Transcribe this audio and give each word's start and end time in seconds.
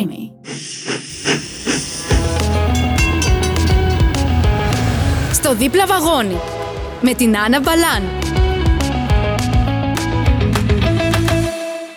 Streamy. 0.00 0.30
Στο 5.32 5.54
δίπλα 5.54 5.86
βαγόνι 5.86 6.36
με 7.00 7.14
την 7.14 7.38
Άννα 7.38 7.60
Μπαλάν. 7.60 8.02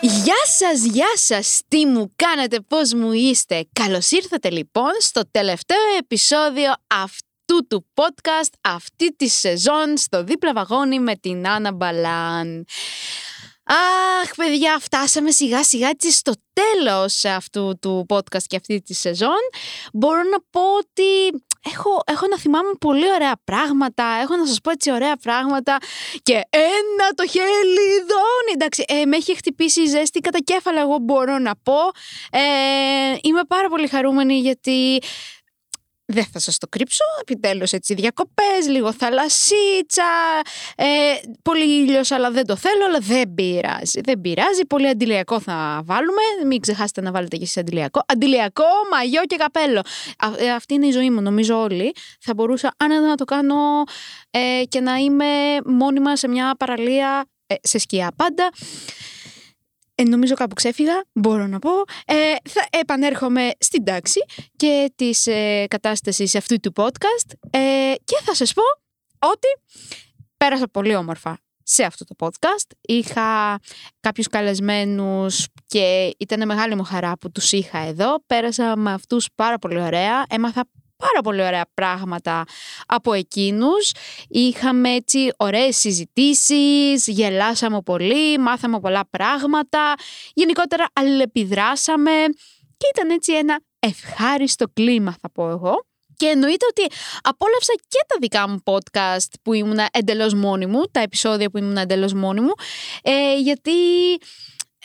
Γεια 0.02 0.46
σας, 0.46 0.86
γεια 0.86 1.12
σας, 1.14 1.62
τι 1.68 1.86
μου 1.86 2.14
κάνετε, 2.16 2.60
πώς 2.60 2.94
μου 2.94 3.12
είστε. 3.12 3.68
Καλώς 3.74 4.12
ήρθατε 4.12 4.50
λοιπόν 4.50 4.92
στο 5.00 5.22
τελευταίο 5.32 5.82
επεισόδιο 6.00 6.74
αυτού 6.88 7.68
του 7.68 7.86
podcast, 7.94 8.54
αυτή 8.62 9.16
τη 9.16 9.28
σεζόν, 9.28 9.98
στο 9.98 10.24
δίπλα 10.24 10.54
βαγόνι 10.54 11.00
με 11.00 11.16
την 11.16 11.48
Άννα 11.48 11.72
Μπαλάν. 11.72 12.66
Αχ, 13.66 14.36
παιδιά, 14.36 14.78
φτάσαμε 14.80 15.32
σιγά 15.32 15.64
σιγά 15.64 15.88
έτσι 15.90 16.12
στο 16.12 16.34
τέλος 16.54 17.26
αυτού 17.26 17.78
του 17.82 18.06
podcast 18.10 18.44
και 18.48 18.56
αυτή 18.56 18.82
τη 18.82 18.94
σεζόν. 18.94 19.40
Μπορώ 19.94 20.24
να 20.24 20.38
πω 20.50 20.62
ότι 20.78 21.44
έχω, 21.74 22.02
έχω 22.06 22.28
να 22.28 22.38
θυμάμαι 22.38 22.72
πολύ 22.80 23.12
ωραία 23.14 23.34
πράγματα, 23.44 24.04
έχω 24.22 24.36
να 24.36 24.46
σας 24.46 24.60
πω 24.62 24.72
έτσι 24.72 24.92
ωραία 24.92 25.16
πράγματα 25.16 25.78
και 26.24 26.34
ένα 26.52 27.10
το 27.16 27.28
χελιδόνι. 27.28 28.52
Εντάξει, 28.54 28.84
ε, 28.88 29.06
με 29.06 29.16
έχει 29.16 29.36
χτυπήσει 29.36 29.82
η 29.82 29.86
ζέστη 29.88 30.20
κατά 30.20 30.40
κέφαλα, 30.40 30.82
εγώ 30.82 30.98
μπορώ 30.98 31.38
να 31.38 31.56
πω. 31.64 31.80
Ε, 32.32 32.42
είμαι 33.22 33.42
πάρα 33.48 33.70
πολύ 33.70 33.88
χαρούμενη 33.88 34.40
γιατί 34.40 35.00
δεν 36.06 36.26
θα 36.32 36.40
σας 36.40 36.58
το 36.58 36.68
κρύψω, 36.68 37.04
επιτέλους 37.22 37.72
έτσι 37.72 37.94
διακοπές, 37.94 38.68
λίγο 38.68 38.94
θαλασσίτσα, 38.94 40.04
ε, 40.76 40.86
πολύ 41.42 41.82
ήλιος 41.82 42.12
αλλά 42.12 42.32
δεν 42.32 42.46
το 42.46 42.56
θέλω, 42.56 42.86
αλλά 42.86 43.00
δεν 43.00 43.34
πειράζει, 43.34 44.02
δεν 44.02 44.22
πειράζει, 44.22 44.66
πολύ 44.68 44.88
αντιλιακό 44.88 45.40
θα 45.40 45.82
βάλουμε, 45.86 46.22
μην 46.46 46.60
ξεχάσετε 46.60 47.02
να 47.02 47.12
βάλετε 47.12 47.36
και 47.36 47.44
εσείς 47.44 47.58
αντιλιακό, 47.58 48.02
αντιλιακό, 48.06 48.64
μαγιό 48.92 49.22
και 49.26 49.36
καπέλο. 49.36 49.82
Ε, 50.38 50.52
αυτή 50.52 50.74
είναι 50.74 50.88
η 50.88 50.92
ζωή 50.92 51.10
μου, 51.10 51.22
νομίζω 51.22 51.62
όλοι, 51.62 51.94
θα 52.20 52.34
μπορούσα 52.34 52.74
άνετα 52.78 53.08
να 53.08 53.16
το 53.16 53.26
κάνω 53.26 53.84
ε, 54.30 54.64
και 54.68 54.80
να 54.80 54.96
είμαι 54.96 55.26
μόνιμα 55.66 56.16
σε 56.16 56.28
μια 56.28 56.56
παραλία, 56.60 57.26
ε, 57.48 57.56
σε 57.62 57.78
σκιά 57.78 58.12
πάντα. 58.16 58.50
Ε, 59.96 60.04
νομίζω 60.04 60.34
κάπου 60.34 60.54
ξέφυγα, 60.54 61.04
μπορώ 61.14 61.48
να 61.48 61.60
πω. 61.60 61.70
Ε, 62.06 62.16
θα 62.50 62.68
επανέρχομαι 62.80 63.52
στην 63.60 63.84
τάξη 63.84 64.20
και 64.56 64.92
της 64.96 65.28
ε, 65.28 65.66
κατάστασης 65.68 66.36
αυτού 66.36 66.60
του 66.60 66.74
podcast 66.76 67.34
ε, 67.50 67.94
και 68.04 68.16
θα 68.24 68.36
σας 68.36 68.54
πω 68.54 68.64
ότι 69.20 69.48
πέρασα 70.38 70.68
πολύ 70.68 70.96
όμορφα 70.96 71.38
σε 71.64 71.84
αυτό 71.84 72.06
το 72.06 72.16
podcast. 72.20 72.72
Είχα 72.82 73.60
κάποιους 74.00 74.28
καλεσμένους 74.28 75.48
και 75.68 76.16
ήταν 76.18 76.46
μεγάλη 76.46 76.76
μου 76.76 76.84
χαρά 76.84 77.18
που 77.18 77.32
τους 77.32 77.52
είχα 77.52 77.78
εδώ. 77.78 78.24
Πέρασα 78.28 78.76
με 78.76 78.94
αυτούς 78.94 79.28
πάρα 79.36 79.58
πολύ 79.58 79.82
ωραία. 79.82 80.26
Έμαθα 80.30 80.66
πάρα 81.08 81.22
πολύ 81.24 81.42
ωραία 81.42 81.66
πράγματα 81.74 82.44
από 82.86 83.14
εκείνους. 83.14 83.92
Είχαμε 84.28 84.90
έτσι 84.90 85.32
ωραίες 85.38 85.78
συζητήσεις, 85.78 87.08
γελάσαμε 87.08 87.82
πολύ, 87.82 88.38
μάθαμε 88.38 88.80
πολλά 88.80 89.08
πράγματα. 89.10 89.94
Γενικότερα 90.34 90.86
αλληλεπιδράσαμε 90.94 92.12
και 92.78 92.88
ήταν 92.96 93.10
έτσι 93.10 93.34
ένα 93.34 93.60
ευχάριστο 93.80 94.66
κλίμα 94.74 95.16
θα 95.22 95.32
πω 95.32 95.50
εγώ. 95.50 95.86
Και 96.18 96.26
εννοείται 96.26 96.66
ότι 96.70 96.96
απόλαυσα 97.22 97.74
και 97.88 98.06
τα 98.08 98.16
δικά 98.20 98.50
μου 98.50 98.64
podcast 98.64 99.32
που 99.42 99.54
ήμουν 99.54 99.80
εντελώς 99.92 100.34
μόνη 100.34 100.66
μου, 100.66 100.82
τα 100.92 101.00
επεισόδια 101.00 101.50
που 101.50 101.58
ήμουν 101.58 101.78
εντελώς 101.78 102.14
μόνη 102.14 102.40
μου, 102.40 102.52
ε, 103.02 103.38
γιατί 103.40 103.72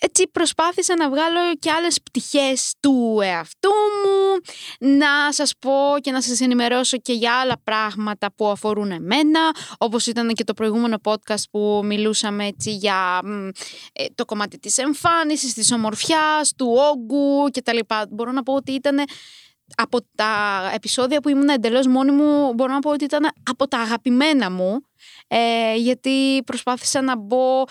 έτσι 0.00 0.28
προσπάθησα 0.28 0.96
να 0.96 1.10
βγάλω 1.10 1.54
και 1.58 1.70
άλλες 1.70 2.02
πτυχές 2.02 2.74
του 2.80 3.18
εαυτού 3.22 3.70
μου, 4.04 4.40
να 4.96 5.32
σας 5.32 5.52
πω 5.58 5.72
και 6.00 6.10
να 6.10 6.22
σας 6.22 6.40
ενημερώσω 6.40 6.96
και 6.96 7.12
για 7.12 7.40
άλλα 7.40 7.60
πράγματα 7.64 8.32
που 8.34 8.46
αφορούν 8.48 8.90
εμένα, 8.90 9.40
όπως 9.78 10.06
ήταν 10.06 10.28
και 10.28 10.44
το 10.44 10.54
προηγούμενο 10.54 10.96
podcast 11.04 11.42
που 11.50 11.80
μιλούσαμε 11.84 12.46
έτσι 12.46 12.70
για 12.74 13.20
ε, 13.92 14.04
το 14.14 14.24
κομμάτι 14.24 14.58
της 14.58 14.78
εμφάνισης, 14.78 15.54
της 15.54 15.72
ομορφιάς, 15.72 16.52
του 16.56 16.74
όγκου 16.92 17.50
κτλ. 17.52 17.78
Μπορώ 18.10 18.32
να 18.32 18.42
πω 18.42 18.54
ότι 18.54 18.72
ήταν 18.72 19.04
από 19.76 19.98
τα 20.14 20.60
επεισόδια 20.74 21.20
που 21.20 21.28
ήμουν 21.28 21.48
εντελώς 21.48 21.86
μόνη 21.86 22.10
μου, 22.10 22.54
μπορώ 22.54 22.72
να 22.72 22.78
πω 22.78 22.90
ότι 22.90 23.04
ήταν 23.04 23.30
από 23.42 23.68
τα 23.68 23.78
αγαπημένα 23.78 24.50
μου, 24.50 24.80
ε, 25.26 25.74
γιατί 25.76 26.42
προσπάθησα 26.46 27.02
να 27.02 27.16
μπω 27.16 27.62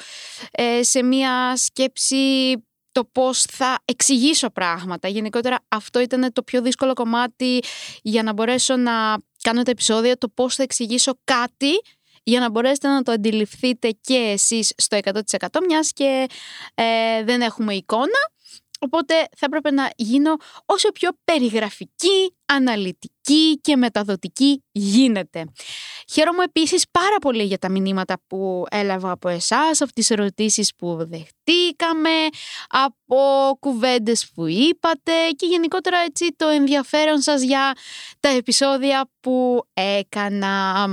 ε, 0.52 0.84
σε 0.84 1.04
μία 1.04 1.54
σκέψη 1.56 2.54
το 2.92 3.06
πώς 3.12 3.42
θα 3.42 3.80
εξηγήσω 3.86 4.50
πράγματα. 4.50 5.08
Γενικότερα 5.08 5.60
αυτό 5.68 6.00
ήταν 6.00 6.34
το 6.34 6.44
πιο 6.44 6.62
δύσκολο 6.62 6.94
κομμάτι 6.94 7.60
για 8.02 8.24
να 8.24 8.34
μπορέσω 8.34 8.76
να 8.76 9.18
κάνω 9.42 9.64
τα 9.64 9.72
επεισόδια, 9.72 10.18
το 10.18 10.30
πώς 10.30 10.56
θα 10.56 10.64
εξηγήσω 10.64 11.20
κάτι 11.24 11.72
για 12.24 12.40
να 12.40 12.50
μπορέσετε 12.50 12.88
να 12.88 13.02
το 13.02 13.12
αντιληφθείτε 13.12 13.90
και 14.02 14.16
εσείς 14.16 14.74
στο 14.78 14.98
100% 15.04 15.48
μιας 15.68 15.92
και 15.94 16.26
ε, 16.76 17.24
δεν 17.24 17.42
έχουμε 17.42 17.74
εικόνα. 17.74 18.32
Οπότε 18.80 19.14
θα 19.16 19.46
έπρεπε 19.46 19.72
να 19.72 19.90
γίνω 19.96 20.36
όσο 20.66 20.92
πιο 20.92 21.10
περιγραφική, 21.24 22.36
αναλυτική 22.46 23.60
και 23.62 23.76
μεταδοτική 23.76 24.64
γίνεται. 24.72 25.46
Χαίρομαι 26.12 26.44
επίσης 26.44 26.86
πάρα 26.92 27.18
πολύ 27.22 27.44
για 27.44 27.58
τα 27.58 27.70
μηνύματα 27.70 28.22
που 28.28 28.66
έλαβα 28.70 29.12
από 29.12 29.30
εσάς, 29.30 29.82
από 29.82 29.94
τις 29.94 30.10
ερωτήσεις 30.10 30.76
που 30.76 30.98
δεχτήκαμε, 30.98 32.28
από 32.68 33.18
κουβέντες 33.60 34.32
που 34.34 34.46
είπατε 34.46 35.12
και 35.36 35.46
γενικότερα 35.46 35.98
έτσι 35.98 36.36
το 36.36 36.48
ενδιαφέρον 36.48 37.22
σας 37.22 37.42
για 37.42 37.74
τα 38.20 38.30
επεισόδια 38.30 39.10
που 39.20 39.64
έκανα. 39.74 40.88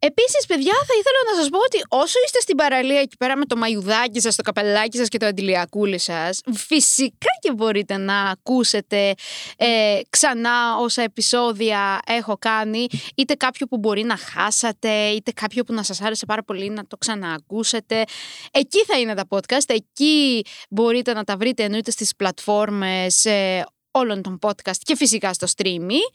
Επίσης, 0.00 0.46
παιδιά, 0.46 0.72
θα 0.72 0.94
ήθελα 0.98 1.34
να 1.34 1.40
σας 1.40 1.48
πω 1.48 1.58
ότι 1.58 1.78
όσο 1.88 2.18
είστε 2.24 2.40
στην 2.40 2.56
παραλία 2.56 3.00
εκεί 3.00 3.16
πέρα 3.16 3.36
με 3.36 3.44
το 3.44 3.56
μαϊουδάκι 3.56 4.20
σας, 4.20 4.36
το 4.36 4.42
καπελάκι 4.42 4.96
σας 4.96 5.08
και 5.08 5.18
το 5.18 5.26
αντιλιακούλι 5.26 5.98
σας, 5.98 6.40
φυσικά 6.54 7.28
και 7.40 7.52
μπορείτε 7.52 7.96
να 7.96 8.20
ακούσετε 8.20 9.14
ε, 9.56 10.00
ξανά 10.10 10.76
όσα 10.80 11.02
επεισόδια 11.02 12.00
έχω 12.06 12.36
κάνει, 12.38 12.86
είτε 13.14 13.34
κάποιο 13.34 13.66
που 13.66 13.78
μπορεί 13.78 14.02
να 14.02 14.16
χάσατε, 14.16 15.08
είτε 15.08 15.32
κάποιο 15.32 15.64
που 15.64 15.72
να 15.72 15.82
σας 15.82 16.00
άρεσε 16.00 16.26
πάρα 16.26 16.42
πολύ 16.42 16.70
να 16.70 16.86
το 16.86 16.96
ξαναακούσετε. 16.96 18.04
Εκεί 18.50 18.84
θα 18.84 18.98
είναι 18.98 19.14
τα 19.14 19.24
podcast, 19.28 19.66
εκεί 19.66 20.44
μπορείτε 20.70 21.12
να 21.12 21.24
τα 21.24 21.36
βρείτε 21.36 21.62
εννοείται 21.62 21.90
στις 21.90 22.16
πλατφόρμες 22.16 23.24
ε, 23.24 23.64
όλων 23.90 24.22
των 24.22 24.38
podcast 24.42 24.78
και 24.82 24.96
φυσικά 24.96 25.32
στο 25.32 25.46
streaming 25.56 26.12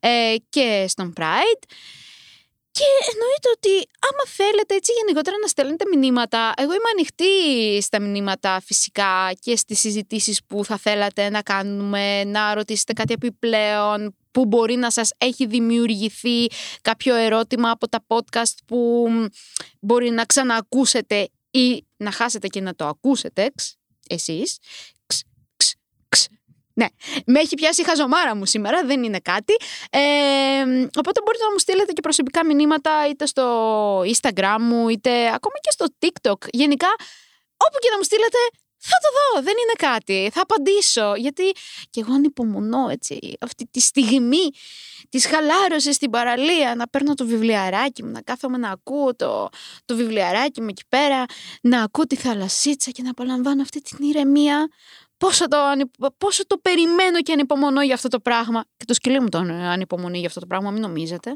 ε, 0.00 0.34
και 0.48 0.84
στον 0.88 1.12
Pride. 1.16 1.64
Και 2.78 3.10
εννοείται 3.12 3.48
ότι 3.52 3.88
άμα 4.08 4.24
θέλετε 4.26 4.74
έτσι 4.74 4.92
γενικότερα 4.92 5.36
να 5.40 5.46
στέλνετε 5.46 5.84
μηνύματα, 5.96 6.52
εγώ 6.56 6.72
είμαι 6.72 6.90
ανοιχτή 6.92 7.82
στα 7.82 8.00
μηνύματα 8.00 8.60
φυσικά 8.64 9.32
και 9.40 9.56
στις 9.56 9.80
συζητήσεις 9.80 10.40
που 10.46 10.64
θα 10.64 10.76
θέλατε 10.76 11.30
να 11.30 11.42
κάνουμε, 11.42 12.24
να 12.24 12.54
ρωτήσετε 12.54 12.92
κάτι 12.92 13.12
επιπλέον 13.12 14.16
που 14.30 14.44
μπορεί 14.44 14.74
να 14.74 14.90
σας 14.90 15.10
έχει 15.18 15.46
δημιουργηθεί 15.46 16.46
κάποιο 16.82 17.14
ερώτημα 17.14 17.70
από 17.70 17.88
τα 17.88 18.04
podcast 18.06 18.56
που 18.66 19.08
μπορεί 19.80 20.10
να 20.10 20.24
ξαναακούσετε 20.24 21.28
ή 21.50 21.86
να 21.96 22.10
χάσετε 22.10 22.46
και 22.46 22.60
να 22.60 22.74
το 22.74 22.86
ακούσετε 22.86 23.52
εσείς 24.08 24.58
ναι, 26.78 26.86
με 27.26 27.40
έχει 27.40 27.54
πιάσει 27.54 27.80
η 27.80 27.84
χαζομάρα 27.84 28.36
μου 28.36 28.46
σήμερα, 28.46 28.84
δεν 28.84 29.02
είναι 29.02 29.18
κάτι. 29.18 29.54
Ε, 29.90 30.00
οπότε 30.98 31.20
μπορείτε 31.24 31.44
να 31.44 31.52
μου 31.52 31.58
στείλετε 31.58 31.92
και 31.92 32.00
προσωπικά 32.00 32.44
μηνύματα 32.44 33.08
είτε 33.10 33.26
στο 33.26 33.46
Instagram 34.00 34.56
μου, 34.60 34.88
είτε 34.88 35.10
ακόμα 35.26 35.56
και 35.60 35.70
στο 35.70 35.86
TikTok. 35.98 36.48
Γενικά, 36.50 36.88
όπου 37.56 37.78
και 37.80 37.88
να 37.90 37.96
μου 37.96 38.02
στείλετε, 38.02 38.38
θα 38.78 38.96
το 39.02 39.08
δω, 39.16 39.42
δεν 39.42 39.54
είναι 39.62 39.92
κάτι. 39.92 40.30
Θα 40.32 40.40
απαντήσω. 40.42 41.14
Γιατί 41.14 41.52
και 41.90 42.00
εγώ 42.00 42.14
ανυπομονώ 42.14 42.88
έτσι 42.90 43.36
αυτή 43.40 43.68
τη 43.70 43.80
στιγμή 43.80 44.50
της 45.08 45.26
χαλάρωσης 45.26 45.94
στην 45.94 46.10
παραλία. 46.10 46.74
Να 46.74 46.88
παίρνω 46.88 47.14
το 47.14 47.26
βιβλιαράκι 47.26 48.02
μου, 48.02 48.10
να 48.10 48.20
κάθομαι 48.20 48.56
να 48.56 48.70
ακούω 48.70 49.16
το, 49.16 49.48
το 49.84 49.96
βιβλιαράκι 49.96 50.60
μου 50.60 50.66
εκεί 50.70 50.82
πέρα, 50.88 51.24
να 51.62 51.82
ακούω 51.82 52.06
τη 52.06 52.16
θαλασσίτσα 52.16 52.90
και 52.90 53.02
να 53.02 53.10
απολαμβάνω 53.10 53.62
αυτή 53.62 53.80
την 53.80 54.08
ηρεμία 54.08 54.68
πόσο 55.16 55.48
το, 55.48 55.58
πόσο 56.18 56.46
το 56.46 56.58
περιμένω 56.58 57.22
και 57.22 57.32
ανυπομονώ 57.32 57.82
για 57.82 57.94
αυτό 57.94 58.08
το 58.08 58.20
πράγμα. 58.20 58.64
Και 58.76 58.84
το 58.84 58.94
σκυλί 58.94 59.20
μου 59.20 59.28
το 59.28 59.38
ανυπομονεί 59.38 60.18
για 60.18 60.26
αυτό 60.26 60.40
το 60.40 60.46
πράγμα, 60.46 60.70
μην 60.70 60.80
νομίζετε. 60.80 61.30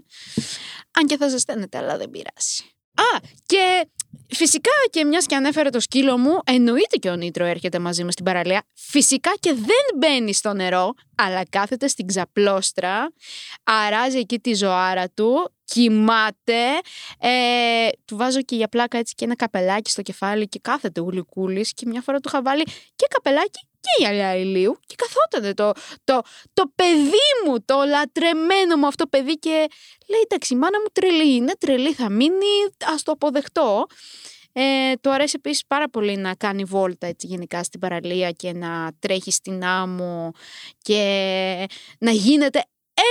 Αν 0.90 1.06
και 1.06 1.16
θα 1.16 1.28
ζεσταίνετε, 1.28 1.78
αλλά 1.78 1.96
δεν 1.96 2.10
πειράζει. 2.10 2.64
Α, 2.94 3.18
και 3.46 3.88
φυσικά 4.28 4.70
και 4.90 5.04
μιας 5.04 5.26
και 5.26 5.34
ανέφερε 5.34 5.70
το 5.70 5.80
σκύλο 5.80 6.18
μου, 6.18 6.38
εννοείται 6.44 6.96
και 6.96 7.10
ο 7.10 7.16
Νίτρο 7.16 7.44
έρχεται 7.44 7.78
μαζί 7.78 8.04
μου 8.04 8.10
στην 8.10 8.24
παραλία. 8.24 8.62
Φυσικά 8.74 9.30
και 9.40 9.52
δεν 9.52 9.98
μπαίνει 9.98 10.34
στο 10.34 10.52
νερό, 10.52 10.94
αλλά 11.16 11.42
κάθεται 11.48 11.88
στην 11.88 12.06
ξαπλώστρα, 12.06 13.12
αράζει 13.64 14.18
εκεί 14.18 14.38
τη 14.38 14.54
ζωάρα 14.54 15.08
του, 15.08 15.52
κοιμάται, 15.64 16.62
ε, 17.18 17.88
του 18.04 18.16
βάζω 18.16 18.42
και 18.42 18.56
για 18.56 18.68
πλάκα 18.68 18.98
έτσι 18.98 19.14
και 19.14 19.24
ένα 19.24 19.36
καπελάκι 19.36 19.90
στο 19.90 20.02
κεφάλι 20.02 20.48
και 20.48 20.58
κάθεται 20.62 21.00
γλυκούλης 21.00 21.72
και 21.74 21.86
μια 21.86 22.00
φορά 22.00 22.18
του 22.18 22.28
είχα 22.32 22.42
βάλει 22.42 22.62
και 22.96 23.06
καπελάκι 23.10 23.69
και 23.80 24.02
η 24.02 24.06
Αλιά 24.06 24.36
Ηλίου 24.36 24.78
και 24.86 24.94
καθόταν 24.98 25.54
το, 25.54 25.72
το, 26.04 26.22
το 26.52 26.72
παιδί 26.74 27.28
μου, 27.46 27.64
το 27.64 27.82
λατρεμένο 27.86 28.76
μου 28.76 28.86
αυτό 28.86 29.06
παιδί 29.06 29.38
και 29.38 29.66
λέει 30.08 30.20
εντάξει 30.22 30.54
μάνα 30.54 30.80
μου 30.80 30.86
τρελή 30.92 31.34
είναι, 31.34 31.52
τρελή 31.58 31.92
θα 31.92 32.10
μείνει, 32.10 32.46
ας 32.94 33.02
το 33.02 33.12
αποδεχτώ. 33.12 33.86
Ε, 34.52 34.92
του 35.00 35.12
αρέσει 35.12 35.34
επίσης 35.36 35.66
πάρα 35.66 35.88
πολύ 35.88 36.16
να 36.16 36.34
κάνει 36.34 36.64
βόλτα 36.64 37.06
έτσι, 37.06 37.26
γενικά 37.26 37.62
στην 37.62 37.80
παραλία 37.80 38.30
και 38.30 38.52
να 38.52 38.92
τρέχει 38.98 39.30
στην 39.30 39.64
άμμο 39.64 40.32
και 40.82 41.66
να 41.98 42.10
γίνεται 42.10 42.64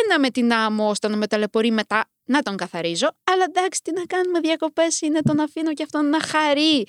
ένα 0.05 0.19
με 0.19 0.29
την 0.29 0.53
άμμο 0.53 0.89
ώστε 0.89 1.07
να 1.07 1.17
με 1.17 1.27
ταλαιπωρεί 1.27 1.71
μετά 1.71 2.09
να 2.23 2.41
τον 2.41 2.57
καθαρίζω. 2.57 3.07
Αλλά 3.23 3.43
εντάξει, 3.47 3.81
τι 3.83 3.91
να 3.91 4.05
κάνουμε 4.05 4.39
διακοπές 4.39 5.01
είναι 5.01 5.21
τον 5.21 5.39
αφήνω 5.39 5.73
και 5.73 5.83
αυτόν 5.83 6.09
να 6.09 6.21
χαρεί. 6.21 6.83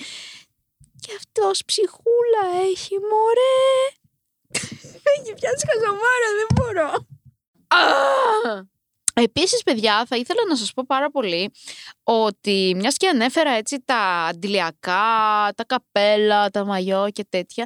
Και 1.01 1.13
αυτός 1.17 1.65
ψυχούλα 1.65 2.45
έχει, 2.71 2.95
μωρέ. 3.11 3.50
Έχει 5.41 5.57
πιάσεις 5.57 5.65
χαζομάρα, 5.69 6.29
δεν 6.39 6.49
μπορώ. 6.55 7.07
Επίσης, 9.15 9.63
παιδιά, 9.63 10.05
θα 10.09 10.17
ήθελα 10.17 10.41
να 10.49 10.57
σας 10.57 10.73
πω 10.73 10.83
πάρα 10.87 11.11
πολύ 11.11 11.51
ότι 12.03 12.73
μιας 12.77 12.97
και 12.97 13.09
ανέφερα 13.09 13.51
έτσι 13.51 13.83
τα 13.85 14.27
αντιλιακά, 14.31 15.53
τα 15.57 15.65
καπέλα, 15.67 16.51
τα 16.51 16.65
μαγιό 16.65 17.09
και 17.13 17.27
τέτοια, 17.29 17.65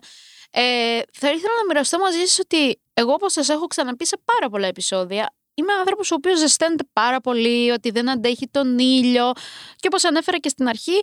ε, 0.50 1.00
θα 1.12 1.30
ήθελα 1.30 1.54
να 1.58 1.64
μοιραστώ 1.68 1.98
μαζί 1.98 2.18
σας 2.18 2.38
ότι 2.38 2.80
εγώ 2.94 3.12
όπως 3.12 3.32
σας 3.32 3.48
έχω 3.48 3.66
ξαναπεί 3.66 4.06
σε 4.06 4.18
πάρα 4.24 4.48
πολλά 4.48 4.66
επεισόδια, 4.66 5.34
είμαι 5.54 5.72
άνθρωπος 5.72 6.10
ο 6.10 6.14
οποίος 6.14 6.38
ζεσταίνεται 6.38 6.84
πάρα 6.92 7.20
πολύ, 7.20 7.70
ότι 7.70 7.90
δεν 7.90 8.10
αντέχει 8.10 8.48
τον 8.50 8.78
ήλιο 8.78 9.32
και 9.76 9.86
όπως 9.86 10.04
ανέφερα 10.04 10.38
και 10.38 10.48
στην 10.48 10.68
αρχή, 10.68 11.00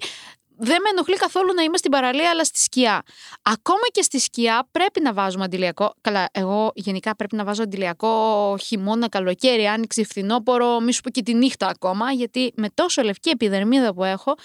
δεν 0.64 0.82
με 0.82 0.90
ενοχλεί 0.90 1.16
καθόλου 1.16 1.54
να 1.54 1.62
είμαι 1.64 1.78
στην 1.78 1.92
παραλία, 1.92 2.30
αλλά 2.30 2.44
στη 2.44 2.60
σκιά. 2.60 3.04
Ακόμα 3.42 3.88
και 3.92 4.02
στη 4.02 4.20
σκιά 4.20 4.68
πρέπει 4.72 5.02
να 5.02 5.14
βάζουμε 5.14 5.44
αντιλιακό. 5.44 5.94
Καλά, 6.02 6.30
εγώ 6.32 6.72
γενικά 6.76 7.16
πρέπει 7.16 7.36
να 7.36 7.44
βάζω 7.44 7.64
αντιλιακό 7.64 8.56
χειμώνα, 8.62 9.10
καλοκαίρι, 9.10 9.68
άνοιξη, 9.68 10.04
φθινόπωρο, 10.04 10.80
μη 10.80 10.94
σου 10.94 11.02
πω 11.02 11.10
και 11.10 11.22
τη 11.22 11.34
νύχτα 11.34 11.68
ακόμα, 11.68 12.12
γιατί 12.12 12.54
με 12.56 12.70
τόσο 12.74 13.02
λευκή 13.02 13.30
επιδερμίδα 13.30 13.94
που 13.94 14.04
έχω, 14.04 14.36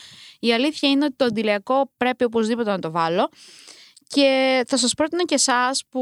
η 0.40 0.52
αλήθεια 0.52 0.88
είναι 0.88 1.04
ότι 1.04 1.14
το 1.16 1.24
αντιλιακό 1.24 1.90
πρέπει 1.96 2.24
οπωσδήποτε 2.24 2.70
να 2.70 2.78
το 2.78 2.90
βάλω. 2.90 3.28
Και 4.08 4.62
θα 4.66 4.76
σας 4.76 4.94
πρότεινα 4.94 5.24
και 5.24 5.34
εσάς 5.34 5.82
που 5.88 6.00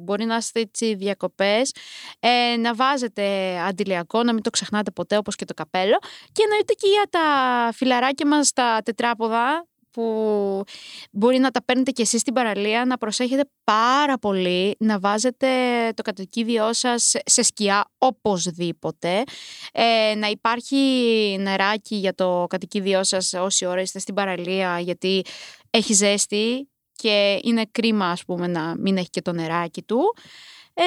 μπορεί 0.00 0.24
να 0.24 0.36
είστε 0.36 0.60
έτσι 0.60 0.94
διακοπές 0.94 1.74
ε, 2.20 2.56
να 2.56 2.74
βάζετε 2.74 3.58
αντιλιακό, 3.58 4.22
να 4.22 4.32
μην 4.32 4.42
το 4.42 4.50
ξεχνάτε 4.50 4.90
ποτέ 4.90 5.16
όπως 5.16 5.36
και 5.36 5.44
το 5.44 5.54
καπέλο. 5.54 5.98
Και 6.32 6.42
εννοείται 6.42 6.72
και 6.72 6.88
για 6.88 7.06
τα 7.10 7.20
φιλαράκια 7.72 8.26
μας 8.26 8.52
τα 8.52 8.80
τετράποδα 8.84 9.66
που 9.94 10.62
μπορεί 11.12 11.38
να 11.38 11.50
τα 11.50 11.64
παίρνετε 11.64 11.90
και 11.90 12.02
εσείς 12.02 12.20
στην 12.20 12.34
παραλία, 12.34 12.84
να 12.84 12.98
προσέχετε 12.98 13.50
πάρα 13.64 14.18
πολύ, 14.18 14.76
να 14.78 14.98
βάζετε 14.98 15.48
το 15.94 16.02
κατοικίδιό 16.02 16.72
σας 16.72 17.14
σε 17.24 17.42
σκιά 17.42 17.84
οπωσδήποτε, 17.98 19.22
ε, 19.72 20.14
να 20.14 20.26
υπάρχει 20.26 20.76
νεράκι 21.40 21.96
για 21.96 22.14
το 22.14 22.46
κατοικίδιό 22.48 23.04
σας 23.04 23.32
όση 23.32 23.66
ώρα 23.66 23.80
είστε 23.80 23.98
στην 23.98 24.14
παραλία 24.14 24.78
γιατί 24.80 25.22
έχει 25.70 25.92
ζέστη 25.92 26.68
και 26.96 27.40
είναι 27.42 27.64
κρίμα 27.72 28.10
ας 28.10 28.24
πούμε 28.24 28.46
να 28.46 28.74
μην 28.78 28.96
έχει 28.96 29.10
και 29.10 29.22
το 29.22 29.32
νεράκι 29.32 29.82
του. 29.82 30.16
Ε, 30.74 30.82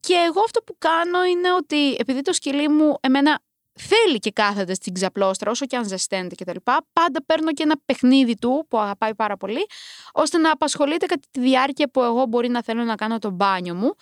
και 0.00 0.14
εγώ 0.14 0.40
αυτό 0.40 0.62
που 0.62 0.76
κάνω 0.78 1.24
είναι 1.24 1.52
ότι 1.52 1.94
επειδή 1.98 2.20
το 2.22 2.32
σκυλί 2.32 2.68
μου 2.68 2.96
εμένα 3.00 3.40
θέλει 3.76 4.18
και 4.18 4.30
κάθεται 4.30 4.74
στην 4.74 4.94
ξαπλώστρα 4.94 5.50
όσο 5.50 5.66
και 5.66 5.76
αν 5.76 5.84
ζεσταίνεται 5.84 6.34
και 6.34 6.44
τα 6.44 6.52
λοιπά, 6.52 6.86
πάντα 6.92 7.24
παίρνω 7.24 7.52
και 7.52 7.62
ένα 7.62 7.74
παιχνίδι 7.84 8.36
του 8.36 8.66
που 8.68 8.78
αγαπάει 8.78 9.14
πάρα 9.14 9.36
πολύ, 9.36 9.66
ώστε 10.12 10.38
να 10.38 10.50
απασχολείται 10.50 11.06
κατά 11.06 11.22
τη 11.30 11.40
διάρκεια 11.40 11.90
που 11.90 12.02
εγώ 12.02 12.26
μπορεί 12.26 12.48
να 12.48 12.62
θέλω 12.62 12.84
να 12.84 12.94
κάνω 12.94 13.18
το 13.18 13.30
μπάνιο 13.30 13.74
μου. 13.74 13.94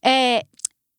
Ε, 0.00 0.38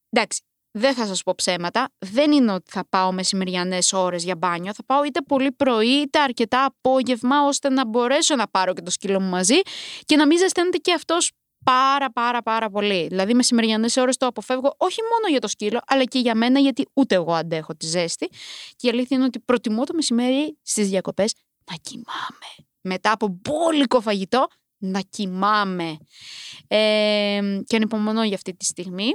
εντάξει, 0.09 0.41
δεν 0.75 0.93
θα 0.93 1.05
σας 1.05 1.23
πω 1.23 1.33
ψέματα, 1.35 1.89
δεν 1.97 2.31
είναι 2.31 2.51
ότι 2.51 2.71
θα 2.71 2.85
πάω 2.89 3.11
μεσημεριανές 3.11 3.93
ώρες 3.93 4.23
για 4.23 4.35
μπάνιο, 4.35 4.73
θα 4.73 4.83
πάω 4.85 5.03
είτε 5.03 5.21
πολύ 5.21 5.51
πρωί 5.51 5.87
είτε 5.87 6.19
αρκετά 6.19 6.65
απόγευμα 6.65 7.45
ώστε 7.45 7.69
να 7.69 7.85
μπορέσω 7.85 8.35
να 8.35 8.47
πάρω 8.47 8.73
και 8.73 8.81
το 8.81 8.91
σκύλο 8.91 9.19
μου 9.19 9.29
μαζί 9.29 9.59
και 10.05 10.15
να 10.15 10.27
μην 10.27 10.37
ζεσταίνεται 10.37 10.77
και 10.77 10.93
αυτός 10.93 11.31
πάρα 11.63 12.11
πάρα 12.11 12.41
πάρα 12.41 12.69
πολύ. 12.69 13.07
Δηλαδή 13.07 13.33
μεσημεριανές 13.33 13.97
ώρες 13.97 14.17
το 14.17 14.25
αποφεύγω 14.25 14.73
όχι 14.77 14.99
μόνο 15.01 15.31
για 15.31 15.39
το 15.39 15.47
σκύλο 15.47 15.79
αλλά 15.87 16.03
και 16.03 16.19
για 16.19 16.35
μένα 16.35 16.59
γιατί 16.59 16.87
ούτε 16.93 17.15
εγώ 17.15 17.33
αντέχω 17.33 17.75
τη 17.75 17.85
ζέστη 17.85 18.29
και 18.75 18.87
η 18.87 18.89
αλήθεια 18.89 19.17
είναι 19.17 19.25
ότι 19.25 19.39
προτιμώ 19.39 19.83
το 19.83 19.93
μεσημέρι 19.93 20.57
στις 20.61 20.89
διακοπές 20.89 21.33
να 21.71 21.75
κοιμάμαι. 21.81 22.69
Μετά 22.81 23.11
από 23.11 23.27
μπόλικο 23.41 24.01
φαγητό 24.01 24.47
να 24.77 24.99
κοιμάμαι. 25.09 25.97
Ε, 26.67 27.39
και 27.65 27.75
ανυπομονώ 27.75 28.23
για 28.23 28.35
αυτή 28.35 28.55
τη 28.55 28.65
στιγμή. 28.65 29.11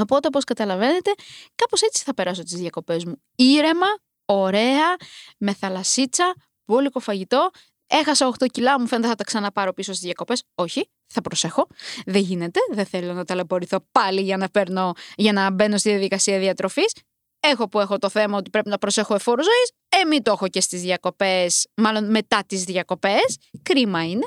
Οπότε, 0.00 0.26
όπως 0.26 0.44
καταλαβαίνετε, 0.44 1.10
κάπως 1.54 1.82
έτσι 1.82 2.02
θα 2.04 2.14
περάσω 2.14 2.42
τις 2.42 2.52
διακοπές 2.52 3.04
μου. 3.04 3.22
Ήρεμα, 3.36 3.86
ωραία, 4.24 4.96
με 5.38 5.54
θαλασσίτσα, 5.54 6.34
μπόλικο 6.64 7.00
φαγητό. 7.00 7.50
Έχασα 7.86 8.26
8 8.26 8.46
κιλά, 8.46 8.80
μου 8.80 8.86
φαίνεται 8.86 9.08
θα 9.08 9.14
τα 9.14 9.24
ξαναπάρω 9.24 9.72
πίσω 9.72 9.92
στις 9.92 10.04
διακοπές. 10.04 10.42
Όχι, 10.54 10.90
θα 11.06 11.20
προσέχω. 11.20 11.66
Δεν 12.06 12.22
γίνεται, 12.22 12.60
δεν 12.72 12.86
θέλω 12.86 13.12
να 13.12 13.24
ταλαιπωρηθώ 13.24 13.86
πάλι 13.92 14.20
για 14.20 14.36
να, 14.36 14.48
παίρνω, 14.48 14.92
για 15.16 15.32
να 15.32 15.50
μπαίνω 15.50 15.78
στη 15.78 15.90
διαδικασία 15.90 16.38
διατροφής. 16.38 16.92
Έχω 17.40 17.68
που 17.68 17.80
έχω 17.80 17.98
το 17.98 18.08
θέμα 18.08 18.36
ότι 18.36 18.50
πρέπει 18.50 18.68
να 18.68 18.78
προσέχω 18.78 19.14
εφόρου 19.14 19.42
ζωής. 19.42 19.72
Ε, 19.88 20.04
μην 20.04 20.22
το 20.22 20.30
έχω 20.30 20.48
και 20.48 20.60
στις 20.60 20.80
διακοπές, 20.80 21.66
μάλλον 21.74 22.10
μετά 22.10 22.44
τις 22.46 22.64
διακοπές. 22.64 23.38
Κρίμα 23.62 24.04
είναι. 24.04 24.26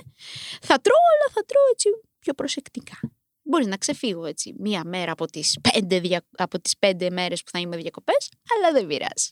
Θα 0.62 0.80
τρώω, 0.80 0.98
αλλά 1.14 1.34
θα 1.34 1.46
τρώω 1.46 1.64
έτσι 1.72 1.90
πιο 2.20 2.34
προσεκτικά. 2.34 3.00
Μπορεί 3.44 3.66
να 3.66 3.78
ξεφύγω 3.78 4.26
έτσι 4.26 4.56
μία 4.60 4.84
μέρα 4.86 5.12
από 5.12 5.26
τις 5.26 5.58
πέντε, 5.72 6.00
δια... 6.00 6.26
από 6.38 6.60
τις 6.60 6.78
πέντε 6.78 7.10
μέρες 7.10 7.44
που 7.44 7.50
θα 7.52 7.60
είμαι 7.60 7.78
διακοπές, 7.78 8.30
αλλά 8.56 8.72
δεν 8.72 8.88
πειράζει. 8.88 9.30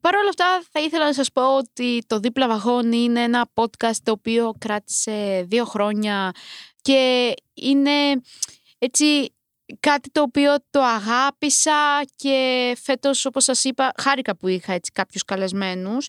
Παρ' 0.00 0.16
όλα 0.16 0.28
αυτά 0.28 0.64
θα 0.70 0.80
ήθελα 0.80 1.04
να 1.04 1.12
σας 1.12 1.32
πω 1.32 1.56
ότι 1.56 2.04
το 2.06 2.18
Δίπλα 2.18 2.48
Βαγόνι 2.48 2.96
είναι 2.96 3.22
ένα 3.22 3.50
podcast 3.54 3.96
το 4.02 4.12
οποίο 4.12 4.54
κράτησε 4.58 5.44
δύο 5.48 5.64
χρόνια 5.64 6.32
και 6.80 7.32
είναι 7.54 8.20
έτσι 8.78 9.34
κάτι 9.80 10.10
το 10.10 10.22
οποίο 10.22 10.54
το 10.70 10.80
αγάπησα 10.82 12.02
και 12.16 12.72
φέτος 12.82 13.24
όπως 13.24 13.44
σας 13.44 13.64
είπα 13.64 13.92
χάρηκα 13.96 14.36
που 14.36 14.48
είχα 14.48 14.72
έτσι 14.72 14.92
κάποιους 14.92 15.24
καλεσμένους 15.24 16.06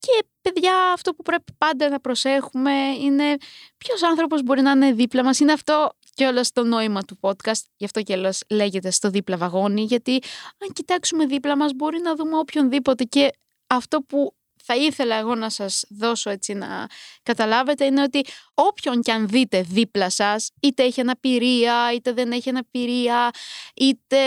και 0.00 0.26
παιδιά, 0.40 0.92
αυτό 0.92 1.14
που 1.14 1.22
πρέπει 1.22 1.52
πάντα 1.58 1.88
να 1.88 2.00
προσέχουμε 2.00 2.72
είναι 3.00 3.36
ποιος 3.76 4.02
άνθρωπος 4.02 4.42
μπορεί 4.42 4.60
να 4.60 4.70
είναι 4.70 4.92
δίπλα 4.92 5.24
μας. 5.24 5.40
Είναι 5.40 5.52
αυτό 5.52 5.92
και 6.14 6.26
όλο 6.26 6.44
το 6.52 6.64
νόημα 6.64 7.02
του 7.02 7.18
podcast. 7.20 7.62
Γι' 7.76 7.84
αυτό 7.84 8.02
και 8.02 8.12
όλο 8.12 8.34
λέγεται 8.50 8.90
στο 8.90 9.10
δίπλα 9.10 9.36
βαγόνι. 9.36 9.82
Γιατί 9.82 10.12
αν 10.58 10.72
κοιτάξουμε 10.72 11.26
δίπλα 11.26 11.56
μας, 11.56 11.72
μπορεί 11.72 12.00
να 12.00 12.14
δούμε 12.14 12.36
οποιονδήποτε. 12.38 13.04
Και 13.04 13.30
αυτό 13.66 14.00
που 14.02 14.34
θα 14.64 14.76
ήθελα 14.76 15.16
εγώ 15.16 15.34
να 15.34 15.50
σας 15.50 15.84
δώσω 15.88 16.30
έτσι 16.30 16.52
να 16.52 16.86
καταλάβετε 17.22 17.84
είναι 17.84 18.02
ότι 18.02 18.24
όποιον 18.54 19.00
και 19.02 19.12
αν 19.12 19.28
δείτε 19.28 19.60
δίπλα 19.60 20.10
σας 20.10 20.50
είτε 20.60 20.82
έχει 20.82 21.00
αναπηρία 21.00 21.92
είτε 21.94 22.12
δεν 22.12 22.32
έχει 22.32 22.48
αναπηρία 22.48 23.30
είτε 23.74 24.18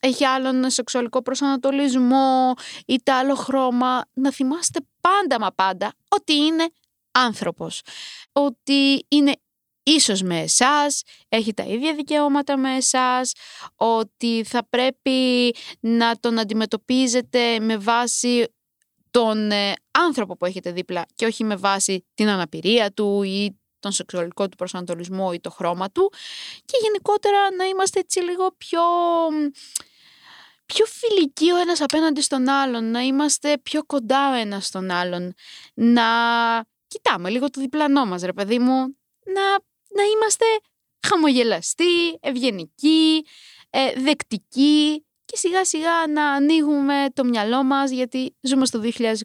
έχει 0.00 0.24
άλλον 0.24 0.70
σεξουαλικό 0.70 1.22
προσανατολισμό 1.22 2.52
είτε 2.86 3.12
άλλο 3.12 3.34
χρώμα 3.34 4.04
να 4.12 4.32
θυμάστε 4.32 4.80
πάντα 5.00 5.40
μα 5.40 5.52
πάντα 5.52 5.92
ότι 6.08 6.34
είναι 6.34 6.68
άνθρωπος. 7.12 7.82
Ότι 8.32 9.06
είναι 9.08 9.32
ίσως 9.82 10.22
με 10.22 10.40
εσάς, 10.40 11.02
έχει 11.28 11.54
τα 11.54 11.62
ίδια 11.62 11.94
δικαιώματα 11.94 12.56
με 12.56 12.76
εσάς, 12.76 13.32
ότι 13.76 14.44
θα 14.46 14.66
πρέπει 14.70 15.54
να 15.80 16.16
τον 16.20 16.38
αντιμετωπίζετε 16.38 17.60
με 17.60 17.76
βάση 17.76 18.46
τον 19.12 19.50
ε, 19.50 19.72
άνθρωπο 19.90 20.36
που 20.36 20.44
έχετε 20.44 20.72
δίπλα 20.72 21.06
και 21.14 21.26
όχι 21.26 21.44
με 21.44 21.56
βάση 21.56 22.06
την 22.14 22.28
αναπηρία 22.28 22.92
του 22.92 23.22
ή 23.22 23.60
τον 23.80 23.92
σεξουαλικό 23.92 24.48
του 24.48 24.56
προσανατολισμό 24.56 25.30
ή 25.34 25.40
το 25.40 25.50
χρώμα 25.50 25.90
του 25.90 26.12
και 26.64 26.78
γενικότερα 26.82 27.54
να 27.56 27.64
είμαστε 27.64 28.00
έτσι 28.00 28.20
λίγο 28.20 28.54
πιο, 28.58 28.82
πιο 30.66 30.84
φιλικοί 30.86 31.50
ο 31.50 31.56
ένας 31.56 31.80
απέναντι 31.80 32.20
στον 32.20 32.48
άλλον, 32.48 32.90
να 32.90 33.00
είμαστε 33.00 33.58
πιο 33.58 33.84
κοντά 33.84 34.30
ο 34.30 34.34
ένας 34.34 34.66
στον 34.66 34.90
άλλον, 34.90 35.34
να 35.74 36.04
κοιτάμε 36.86 37.30
λίγο 37.30 37.50
το 37.50 37.60
διπλανό 37.60 38.06
μας 38.06 38.22
ρε 38.22 38.32
παιδί 38.32 38.58
μου, 38.58 38.76
να, 39.24 39.50
να 39.88 40.02
είμαστε 40.14 40.44
χαμογελαστοί, 41.06 42.18
ευγενικοί, 42.20 43.26
ε, 43.70 44.00
δεκτικοί 44.00 45.04
και 45.32 45.38
σιγά 45.38 45.64
σιγά 45.64 46.06
να 46.08 46.30
ανοίγουμε 46.30 47.06
το 47.14 47.24
μυαλό 47.24 47.64
μας 47.64 47.90
γιατί 47.90 48.36
ζούμε 48.40 48.66
στο 48.66 48.80
2023 48.82 49.24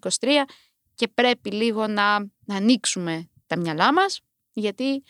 και 0.95 1.07
πρέπει 1.07 1.51
λίγο 1.51 1.87
να, 1.87 2.19
να 2.45 2.55
ανοίξουμε 2.55 3.29
τα 3.47 3.57
μυαλά 3.57 3.93
μας 3.93 4.19
γιατί 4.53 5.03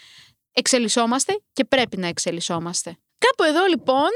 εξελισσόμαστε 0.51 1.42
και 1.54 1.66
πρέπει 1.66 1.98
να 1.98 2.08
εξελισσόμαστε. 2.08 2.98
Κάπου 3.18 3.44
εδώ 3.44 3.66
λοιπόν 3.66 4.10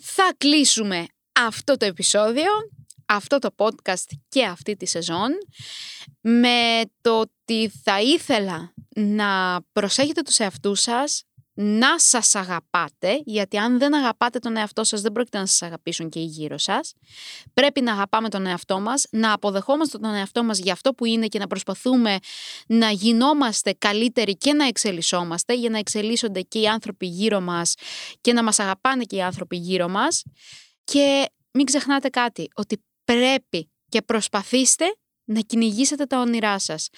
θα 0.00 0.34
κλείσουμε 0.36 1.06
αυτό 1.32 1.76
το 1.76 1.86
επεισόδιο. 1.86 2.50
αυτό 3.06 3.38
το 3.38 3.54
podcast 3.56 4.16
και 4.28 4.44
αυτή 4.44 4.76
τη 4.76 4.86
σεζόν 4.86 5.30
με 6.20 6.80
το 7.00 7.20
ότι 7.20 7.72
θα 7.82 8.00
ήθελα 8.00 8.74
να 8.94 9.60
προσέχετε 9.72 10.22
τους 10.22 10.38
εαυτούς 10.38 10.80
σας, 10.80 11.24
να 11.60 11.98
σας 11.98 12.34
αγαπάτε, 12.34 13.22
γιατί 13.24 13.56
αν 13.56 13.78
δεν 13.78 13.94
αγαπάτε 13.94 14.38
τον 14.38 14.56
εαυτό 14.56 14.84
σας 14.84 15.00
δεν 15.00 15.12
πρόκειται 15.12 15.38
να 15.38 15.46
σας 15.46 15.62
αγαπήσουν 15.62 16.08
και 16.08 16.18
οι 16.18 16.24
γύρω 16.24 16.58
σας. 16.58 16.94
Πρέπει 17.54 17.80
να 17.80 17.92
αγαπάμε 17.92 18.28
τον 18.28 18.46
εαυτό 18.46 18.80
μας, 18.80 19.06
να 19.10 19.32
αποδεχόμαστε 19.32 19.98
τον 19.98 20.14
εαυτό 20.14 20.44
μας 20.44 20.58
για 20.58 20.72
αυτό 20.72 20.94
που 20.94 21.04
είναι 21.04 21.26
και 21.26 21.38
να 21.38 21.46
προσπαθούμε 21.46 22.18
να 22.66 22.90
γινόμαστε 22.90 23.72
καλύτεροι 23.78 24.36
και 24.36 24.52
να 24.52 24.66
εξελισσόμαστε 24.66 25.54
για 25.54 25.70
να 25.70 25.78
εξελίσσονται 25.78 26.40
και 26.40 26.58
οι 26.58 26.66
άνθρωποι 26.66 27.06
γύρω 27.06 27.40
μας 27.40 27.74
και 28.20 28.32
να 28.32 28.42
μας 28.42 28.58
αγαπάνε 28.58 29.04
και 29.04 29.16
οι 29.16 29.22
άνθρωποι 29.22 29.56
γύρω 29.56 29.88
μας. 29.88 30.22
Και 30.84 31.28
μην 31.50 31.66
ξεχνάτε 31.66 32.08
κάτι, 32.08 32.48
ότι 32.54 32.84
πρέπει 33.04 33.70
και 33.88 34.02
προσπαθήστε 34.02 34.84
να 35.28 35.40
κυνηγήσετε 35.40 36.04
τα 36.04 36.20
όνειρά 36.20 36.58
σας. 36.58 36.88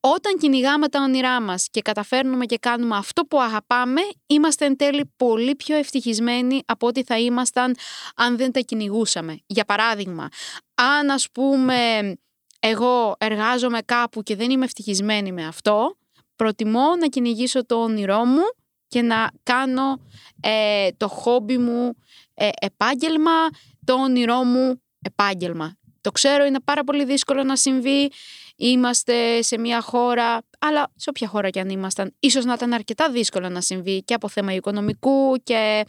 Όταν 0.00 0.36
κυνηγάμε 0.38 0.88
τα 0.88 1.00
όνειρά 1.02 1.40
μας 1.40 1.68
και 1.70 1.80
καταφέρνουμε 1.80 2.46
και 2.46 2.58
κάνουμε 2.58 2.96
αυτό 2.96 3.22
που 3.22 3.40
αγαπάμε, 3.40 4.00
είμαστε 4.26 4.64
εν 4.64 4.76
τέλει 4.76 5.12
πολύ 5.16 5.54
πιο 5.54 5.76
ευτυχισμένοι 5.76 6.60
από 6.66 6.86
ό,τι 6.86 7.02
θα 7.02 7.18
ήμασταν 7.18 7.76
αν 8.16 8.36
δεν 8.36 8.52
τα 8.52 8.60
κυνηγούσαμε. 8.60 9.38
Για 9.46 9.64
παράδειγμα, 9.64 10.28
αν 10.74 11.10
ας 11.10 11.30
πούμε 11.32 12.12
εγώ 12.60 13.14
εργάζομαι 13.18 13.80
κάπου 13.84 14.22
και 14.22 14.36
δεν 14.36 14.50
είμαι 14.50 14.64
ευτυχισμένη 14.64 15.32
με 15.32 15.46
αυτό, 15.46 15.96
προτιμώ 16.36 16.96
να 17.00 17.06
κυνηγήσω 17.06 17.66
το 17.66 17.82
όνειρό 17.82 18.24
μου 18.24 18.42
και 18.88 19.02
να 19.02 19.30
κάνω 19.42 20.00
ε, 20.40 20.88
το 20.96 21.08
χόμπι 21.08 21.58
μου 21.58 21.96
ε, 22.34 22.48
επάγγελμα, 22.60 23.48
το 23.84 23.94
όνειρό 23.94 24.44
μου 24.44 24.82
επάγγελμα. 25.02 25.76
Το 26.06 26.12
ξέρω 26.12 26.44
είναι 26.44 26.60
πάρα 26.60 26.84
πολύ 26.84 27.04
δύσκολο 27.04 27.42
να 27.42 27.56
συμβεί. 27.56 28.10
Είμαστε 28.56 29.42
σε 29.42 29.58
μια 29.58 29.80
χώρα, 29.80 30.42
αλλά 30.58 30.92
σε 30.96 31.10
όποια 31.10 31.28
χώρα 31.28 31.50
κι 31.50 31.58
αν 31.58 31.68
ήμασταν, 31.68 32.14
ίσως 32.20 32.44
να 32.44 32.52
ήταν 32.52 32.72
αρκετά 32.72 33.10
δύσκολο 33.10 33.48
να 33.48 33.60
συμβεί 33.60 34.02
και 34.02 34.14
από 34.14 34.28
θέμα 34.28 34.52
οικονομικού 34.52 35.36
και 35.42 35.84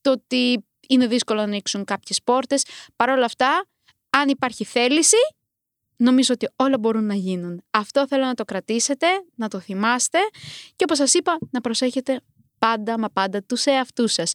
το 0.00 0.10
ότι 0.10 0.64
είναι 0.88 1.06
δύσκολο 1.06 1.38
να 1.38 1.44
ανοίξουν 1.44 1.84
κάποιες 1.84 2.22
πόρτες. 2.24 2.64
Παρ' 2.96 3.10
όλα 3.10 3.24
αυτά, 3.24 3.66
αν 4.10 4.28
υπάρχει 4.28 4.64
θέληση, 4.64 5.16
νομίζω 5.96 6.34
ότι 6.34 6.48
όλα 6.56 6.78
μπορούν 6.78 7.06
να 7.06 7.14
γίνουν. 7.14 7.64
Αυτό 7.70 8.06
θέλω 8.06 8.24
να 8.24 8.34
το 8.34 8.44
κρατήσετε, 8.44 9.06
να 9.34 9.48
το 9.48 9.60
θυμάστε 9.60 10.18
και 10.76 10.84
όπως 10.84 10.96
σας 10.96 11.14
είπα, 11.14 11.38
να 11.50 11.60
προσέχετε 11.60 12.20
πάντα 12.58 12.98
μα 12.98 13.08
πάντα 13.08 13.42
τους 13.42 13.64
εαυτούς 13.64 14.12
σας. 14.12 14.32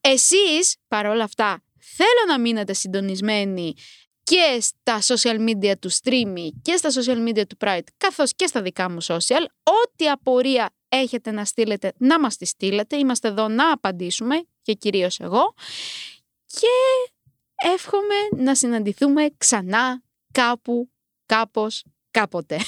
Εσείς, 0.00 0.76
παρόλα 0.88 1.24
αυτά, 1.24 1.62
θέλω 1.78 2.24
να 2.28 2.40
μείνετε 2.40 2.72
συντονισμένοι 2.72 3.74
και 4.24 4.58
στα 4.60 4.98
social 5.02 5.48
media 5.48 5.72
του 5.78 5.92
Streamy 5.92 6.48
και 6.62 6.76
στα 6.76 6.90
social 6.90 7.28
media 7.28 7.46
του 7.48 7.56
Pride 7.60 7.86
καθώς 7.96 8.34
και 8.34 8.46
στα 8.46 8.62
δικά 8.62 8.90
μου 8.90 9.02
social. 9.02 9.44
Ό,τι 9.62 10.08
απορία 10.08 10.74
έχετε 10.88 11.30
να 11.30 11.44
στείλετε 11.44 11.92
να 11.98 12.20
μας 12.20 12.36
τη 12.36 12.44
στείλετε. 12.44 12.96
Είμαστε 12.96 13.28
εδώ 13.28 13.48
να 13.48 13.72
απαντήσουμε 13.72 14.44
και 14.62 14.72
κυρίως 14.72 15.20
εγώ. 15.20 15.54
Και 16.46 17.12
εύχομαι 17.74 18.42
να 18.42 18.54
συναντηθούμε 18.54 19.28
ξανά 19.38 20.02
κάπου, 20.32 20.90
κάπως, 21.26 21.84
κάποτε. 22.10 22.58